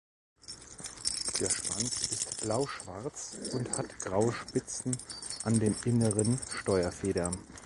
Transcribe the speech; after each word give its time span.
Der 1.39 1.49
Schwanz 1.51 2.07
ist 2.11 2.41
blauschwarz 2.41 3.35
und 3.53 3.69
hat 3.77 3.99
graue 3.99 4.33
Spitzen 4.33 4.97
an 5.43 5.59
den 5.59 5.75
inneren 5.85 6.39
Steuerfedern. 6.57 7.37